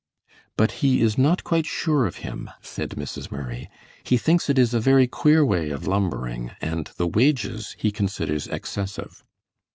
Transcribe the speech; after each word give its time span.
"But 0.57 0.71
he 0.81 0.99
is 1.03 1.15
not 1.15 1.43
quite 1.43 1.67
sure 1.67 2.07
of 2.07 2.15
him," 2.25 2.49
said 2.59 2.89
Mrs. 2.95 3.29
Murray. 3.31 3.69
"He 4.03 4.17
thinks 4.17 4.49
it 4.49 4.57
is 4.57 4.73
a 4.73 4.79
very 4.79 5.05
queer 5.05 5.45
way 5.45 5.69
of 5.69 5.85
lumbering, 5.85 6.49
and 6.59 6.87
the 6.97 7.05
wages 7.05 7.75
he 7.77 7.91
considers 7.91 8.47
excessive." 8.47 9.23